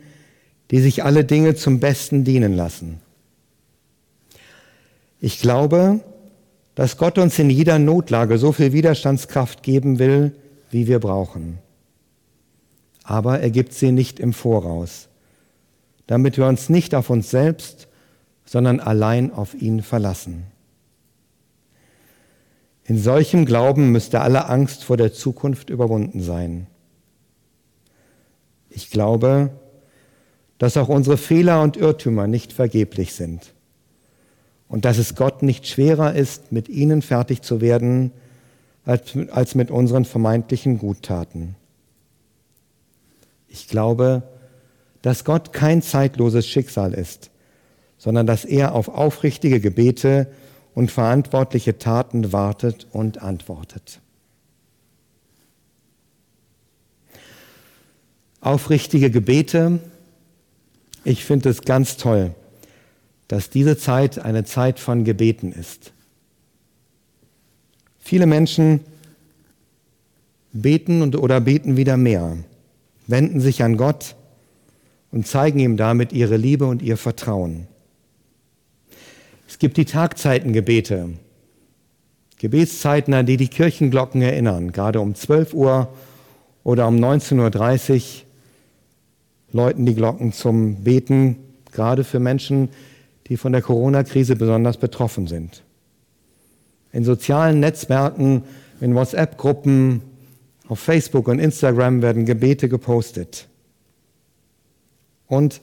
[0.72, 3.00] die sich alle Dinge zum Besten dienen lassen.
[5.20, 6.00] Ich glaube,
[6.74, 10.34] dass Gott uns in jeder Notlage so viel Widerstandskraft geben will,
[10.72, 11.58] wie wir brauchen.
[13.04, 15.06] Aber er gibt sie nicht im Voraus,
[16.06, 17.88] damit wir uns nicht auf uns selbst,
[18.44, 20.44] sondern allein auf ihn verlassen.
[22.84, 26.68] In solchem Glauben müsste alle Angst vor der Zukunft überwunden sein.
[28.70, 29.50] Ich glaube,
[30.58, 33.52] dass auch unsere Fehler und Irrtümer nicht vergeblich sind
[34.68, 38.12] und dass es Gott nicht schwerer ist, mit ihnen fertig zu werden,
[38.84, 41.56] als mit unseren vermeintlichen Guttaten.
[43.48, 44.35] Ich glaube, dass
[45.24, 47.30] Gott kein zeitloses Schicksal ist,
[47.98, 50.26] sondern dass er auf aufrichtige Gebete
[50.74, 54.00] und verantwortliche Taten wartet und antwortet.
[58.40, 59.80] Aufrichtige Gebete
[61.06, 62.34] ich finde es ganz toll,
[63.28, 65.92] dass diese Zeit eine Zeit von Gebeten ist.
[68.00, 68.80] Viele Menschen
[70.52, 72.36] beten und, oder beten wieder mehr,
[73.06, 74.16] wenden sich an Gott
[75.16, 77.68] und zeigen ihm damit ihre Liebe und ihr Vertrauen.
[79.48, 81.08] Es gibt die Tagzeitengebete,
[82.38, 85.88] Gebetszeiten, an die die Kirchenglocken erinnern, gerade um 12 Uhr
[86.64, 88.02] oder um 19.30 Uhr
[89.52, 91.36] läuten die Glocken zum Beten,
[91.72, 92.68] gerade für Menschen,
[93.28, 95.62] die von der Corona-Krise besonders betroffen sind.
[96.92, 98.42] In sozialen Netzwerken,
[98.82, 100.02] in WhatsApp-Gruppen,
[100.68, 103.48] auf Facebook und Instagram werden Gebete gepostet.
[105.28, 105.60] Und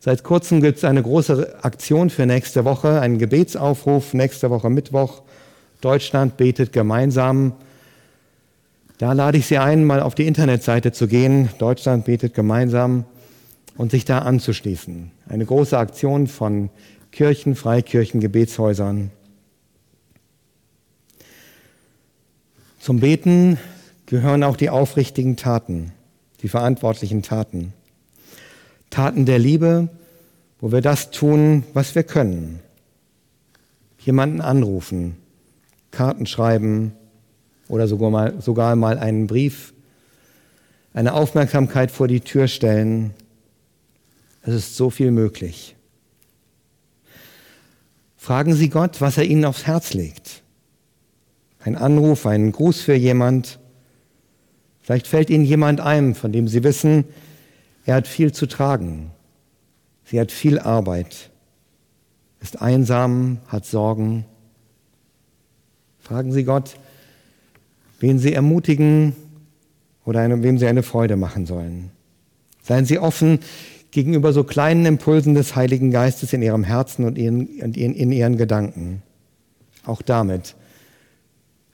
[0.00, 5.22] seit kurzem gibt es eine große Aktion für nächste Woche, einen Gebetsaufruf, nächste Woche Mittwoch.
[5.80, 7.52] Deutschland betet gemeinsam.
[8.98, 11.50] Da lade ich Sie ein, mal auf die Internetseite zu gehen.
[11.58, 13.04] Deutschland betet gemeinsam
[13.76, 15.10] und sich da anzuschließen.
[15.28, 16.70] Eine große Aktion von
[17.12, 19.10] Kirchen, Freikirchen, Gebetshäusern.
[22.78, 23.58] Zum Beten
[24.06, 25.92] gehören auch die aufrichtigen Taten,
[26.42, 27.72] die verantwortlichen Taten.
[28.94, 29.88] Taten der Liebe,
[30.60, 32.60] wo wir das tun, was wir können.
[33.98, 35.16] Jemanden anrufen,
[35.90, 36.92] Karten schreiben
[37.66, 39.74] oder sogar mal, sogar mal einen Brief,
[40.92, 43.14] eine Aufmerksamkeit vor die Tür stellen,
[44.42, 45.74] es ist so viel möglich.
[48.16, 50.44] Fragen Sie Gott, was er Ihnen aufs Herz legt.
[51.58, 53.58] Ein Anruf, ein Gruß für jemand.
[54.82, 57.06] Vielleicht fällt Ihnen jemand ein, von dem Sie wissen,
[57.84, 59.10] er hat viel zu tragen.
[60.04, 61.30] Sie hat viel Arbeit,
[62.40, 64.24] ist einsam, hat Sorgen.
[66.00, 66.76] Fragen Sie Gott,
[68.00, 69.14] wen Sie ermutigen
[70.04, 71.90] oder eine, wem Sie eine Freude machen sollen.
[72.62, 73.40] Seien Sie offen,
[73.90, 78.36] gegenüber so kleinen Impulsen des Heiligen Geistes in ihrem Herzen und in, in, in ihren
[78.36, 79.02] Gedanken.
[79.86, 80.56] Auch damit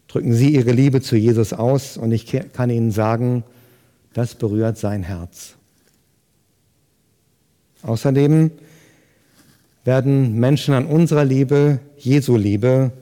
[0.06, 3.44] drücken Sie Ihre Liebe zu Jesus aus und ich kann Ihnen sagen,
[4.12, 5.56] das berührt sein Herz.
[7.82, 8.50] Außerdem
[9.84, 12.92] werden Menschen an unserer Liebe, Jesu Liebe,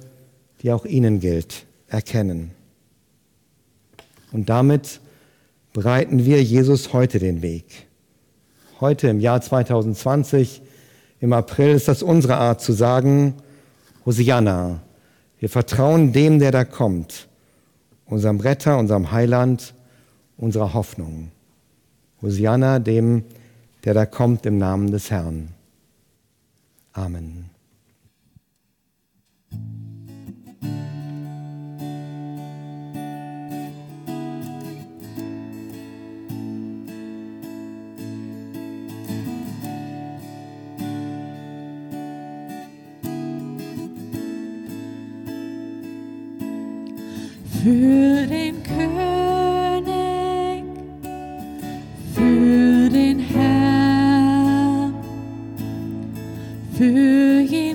[0.63, 2.53] die auch ihnen gilt, erkennen.
[4.33, 5.01] Und damit
[5.73, 7.87] bereiten wir Jesus heute den Weg.
[8.81, 10.63] Heute im Jahr 2020,
[11.21, 13.35] im April, ist das unsere Art zu sagen,
[14.07, 14.81] Hosianna,
[15.41, 17.29] wir vertrauen dem, der da kommt,
[18.07, 19.75] unserem Retter, unserem Heiland,
[20.37, 21.31] unserer Hoffnung.
[22.23, 23.25] Hosianna, dem,
[23.89, 25.55] der da kommt im Namen des Herrn.
[26.93, 27.49] Amen.
[47.63, 48.98] Für den König.
[56.79, 57.68] 树荫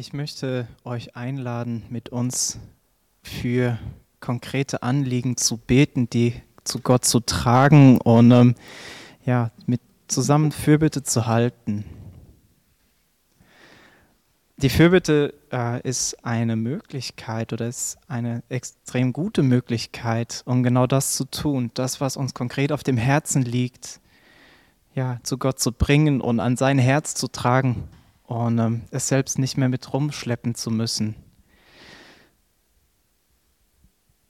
[0.00, 2.58] Ich möchte euch einladen, mit uns
[3.22, 3.78] für
[4.18, 8.54] konkrete Anliegen zu beten, die zu Gott zu tragen und ähm,
[9.26, 11.84] ja, mit zusammen Fürbitte zu halten.
[14.56, 21.14] Die Fürbitte äh, ist eine Möglichkeit oder ist eine extrem gute Möglichkeit, um genau das
[21.14, 24.00] zu tun, das, was uns konkret auf dem Herzen liegt,
[24.94, 27.86] ja, zu Gott zu bringen und an sein Herz zu tragen
[28.30, 31.16] und ähm, es selbst nicht mehr mit rumschleppen zu müssen.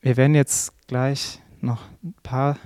[0.01, 2.59] Wir werden jetzt gleich noch ein paar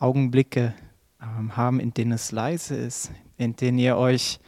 [0.00, 0.74] Augenblicke
[1.22, 4.40] ähm, haben, in denen es leise ist, in denen ihr euch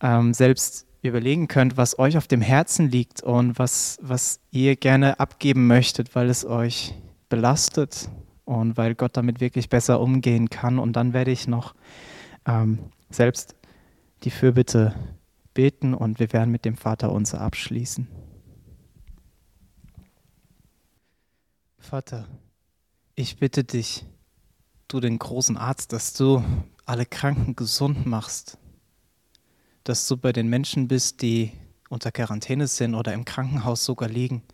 [0.00, 5.20] ähm, selbst überlegen könnt, was euch auf dem Herzen liegt und was, was ihr gerne
[5.20, 6.94] abgeben möchtet, weil es euch
[7.28, 8.10] belastet
[8.44, 10.80] und weil Gott damit wirklich besser umgehen kann.
[10.80, 11.76] Und dann werde ich noch
[12.44, 13.54] ähm, selbst
[14.24, 14.96] die Fürbitte
[15.58, 18.06] beten und wir werden mit dem Vater unser abschließen.
[21.80, 22.28] Vater,
[23.16, 24.06] ich bitte dich,
[24.86, 26.44] du den großen Arzt, dass du
[26.86, 28.56] alle Kranken gesund machst,
[29.82, 31.50] dass du bei den Menschen bist, die
[31.88, 34.44] unter Quarantäne sind oder im Krankenhaus sogar liegen,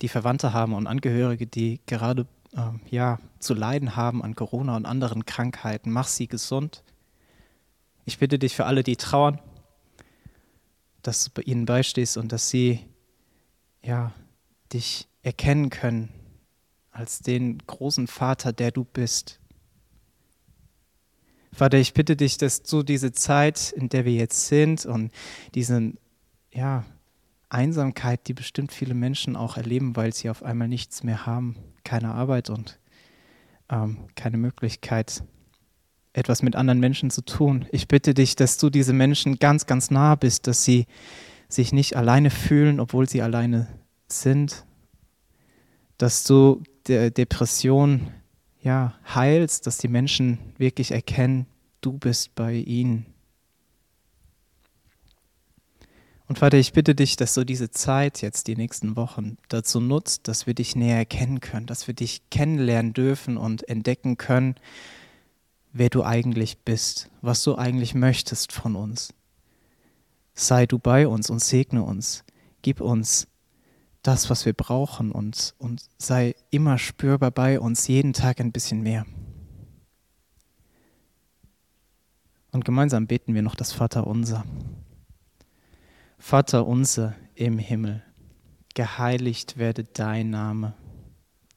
[0.00, 4.86] die Verwandte haben und Angehörige, die gerade äh, ja, zu leiden haben an Corona und
[4.86, 5.90] anderen Krankheiten.
[5.90, 6.82] Mach sie gesund.
[8.06, 9.38] Ich bitte dich für alle, die trauern,
[11.06, 12.80] dass du bei ihnen beistehst und dass sie
[13.82, 14.12] ja,
[14.72, 16.08] dich erkennen können
[16.90, 19.38] als den großen Vater, der du bist.
[21.52, 25.10] Vater, ich bitte dich, dass du diese Zeit, in der wir jetzt sind und
[25.54, 25.92] diese
[26.52, 26.84] ja,
[27.48, 32.12] Einsamkeit, die bestimmt viele Menschen auch erleben, weil sie auf einmal nichts mehr haben, keine
[32.12, 32.78] Arbeit und
[33.70, 35.22] ähm, keine Möglichkeit,
[36.16, 37.66] etwas mit anderen Menschen zu tun.
[37.72, 40.86] Ich bitte dich, dass du diese Menschen ganz, ganz nah bist, dass sie
[41.48, 43.68] sich nicht alleine fühlen, obwohl sie alleine
[44.08, 44.64] sind,
[45.98, 48.12] dass du der Depression
[48.62, 51.46] ja, heilst, dass die Menschen wirklich erkennen,
[51.82, 53.06] du bist bei ihnen.
[56.28, 60.26] Und Vater, ich bitte dich, dass du diese Zeit jetzt, die nächsten Wochen, dazu nutzt,
[60.26, 64.56] dass wir dich näher erkennen können, dass wir dich kennenlernen dürfen und entdecken können,
[65.78, 69.12] wer du eigentlich bist, was du eigentlich möchtest von uns.
[70.34, 72.24] Sei du bei uns und segne uns.
[72.62, 73.28] Gib uns
[74.02, 78.82] das, was wir brauchen und, und sei immer spürbar bei uns, jeden Tag ein bisschen
[78.82, 79.04] mehr.
[82.52, 84.44] Und gemeinsam beten wir noch das Vater unser.
[86.18, 88.02] Vater unser im Himmel,
[88.74, 90.74] geheiligt werde dein Name,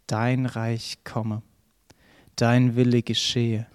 [0.08, 1.42] dein Reich komme,
[2.36, 3.68] dein Wille geschehe,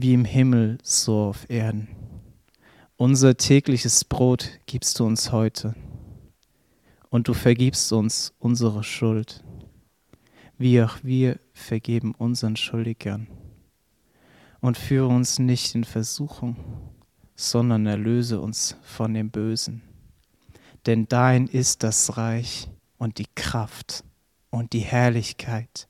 [0.00, 1.88] wie im Himmel so auf Erden.
[2.96, 5.74] Unser tägliches Brot gibst du uns heute
[7.10, 9.42] und du vergibst uns unsere Schuld,
[10.56, 13.26] wie auch wir vergeben unseren Schuldigern.
[14.60, 16.56] Und führe uns nicht in Versuchung,
[17.36, 19.82] sondern erlöse uns von dem Bösen.
[20.86, 22.68] Denn dein ist das Reich
[22.98, 24.02] und die Kraft
[24.50, 25.88] und die Herrlichkeit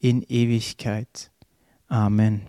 [0.00, 1.30] in Ewigkeit.
[1.86, 2.42] Amen.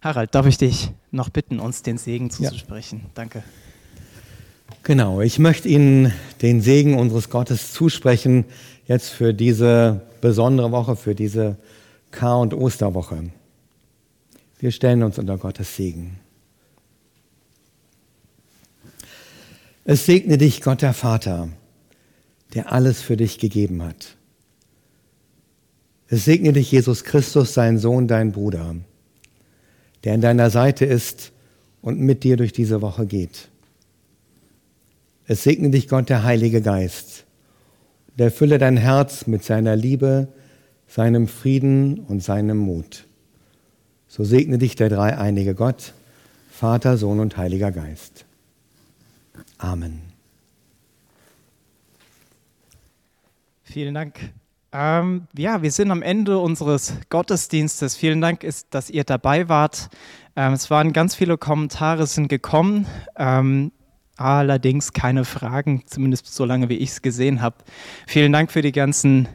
[0.00, 3.00] Harald, darf ich dich noch bitten, uns den Segen zuzusprechen?
[3.02, 3.10] Ja.
[3.14, 3.42] Danke.
[4.82, 8.44] Genau, ich möchte Ihnen den Segen unseres Gottes zusprechen,
[8.86, 11.56] jetzt für diese besondere Woche, für diese
[12.10, 13.30] Kar- und Osterwoche.
[14.58, 16.18] Wir stellen uns unter Gottes Segen.
[19.84, 21.48] Es segne dich Gott der Vater,
[22.54, 24.16] der alles für dich gegeben hat.
[26.08, 28.76] Es segne dich Jesus Christus, sein Sohn, dein Bruder,
[30.04, 31.32] der an deiner Seite ist
[31.82, 33.48] und mit dir durch diese Woche geht.
[35.26, 37.24] Es segne dich Gott, der Heilige Geist,
[38.12, 40.28] und erfülle dein Herz mit seiner Liebe,
[40.86, 43.04] seinem Frieden und seinem Mut.
[44.08, 45.92] So segne dich der dreieinige Gott,
[46.50, 48.24] Vater, Sohn und Heiliger Geist.
[49.58, 50.00] Amen.
[53.64, 54.18] Vielen Dank.
[54.80, 57.96] Ähm, ja, wir sind am Ende unseres Gottesdienstes.
[57.96, 59.88] Vielen Dank, dass ihr dabei wart.
[60.36, 62.86] Ähm, es waren ganz viele Kommentare sind gekommen.
[63.16, 63.72] Ähm,
[64.16, 67.56] allerdings keine Fragen, zumindest so lange wie ich es gesehen habe.
[68.06, 69.26] Vielen Dank für die ganzen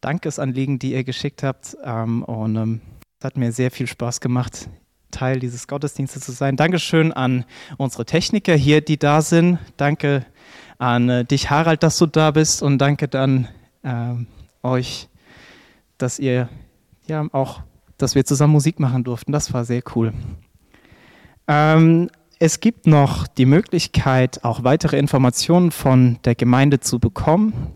[0.00, 1.76] Dankesanliegen, die ihr geschickt habt.
[1.84, 2.80] Ähm, und ähm,
[3.20, 4.68] es hat mir sehr viel Spaß gemacht,
[5.12, 6.56] Teil dieses Gottesdienstes zu sein.
[6.56, 7.44] Dankeschön an
[7.78, 9.60] unsere Techniker hier, die da sind.
[9.76, 10.26] Danke
[10.78, 12.64] an äh, dich, Harald, dass du da bist.
[12.64, 13.46] Und danke dann
[13.84, 14.14] äh,
[14.62, 15.08] euch,
[15.98, 16.48] dass ihr
[17.06, 17.62] ja auch,
[17.98, 19.32] dass wir zusammen Musik machen durften.
[19.32, 20.12] Das war sehr cool.
[21.48, 22.08] Ähm,
[22.38, 27.72] es gibt noch die Möglichkeit, auch weitere Informationen von der Gemeinde zu bekommen.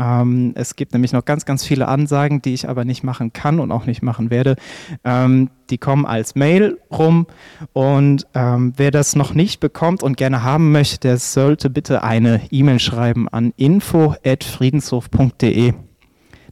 [0.00, 3.58] Ähm, es gibt nämlich noch ganz, ganz viele Ansagen, die ich aber nicht machen kann
[3.60, 4.56] und auch nicht machen werde.
[5.04, 7.26] Ähm, die kommen als Mail rum
[7.72, 12.40] und ähm, wer das noch nicht bekommt und gerne haben möchte, der sollte bitte eine
[12.50, 15.74] E-Mail schreiben an info.friedenshof.de.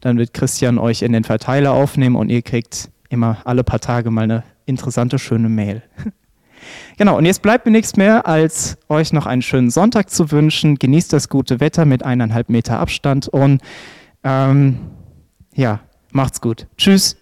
[0.08, 4.10] Dann wird Christian euch in den Verteiler aufnehmen und ihr kriegt immer alle paar Tage
[4.10, 5.82] mal eine interessante, schöne Mail.
[6.96, 10.74] Genau, und jetzt bleibt mir nichts mehr, als euch noch einen schönen Sonntag zu wünschen.
[10.74, 13.62] Genießt das gute Wetter mit eineinhalb Meter Abstand und
[14.24, 14.80] ähm,
[15.54, 15.80] ja,
[16.10, 16.66] macht's gut.
[16.76, 17.16] Tschüss.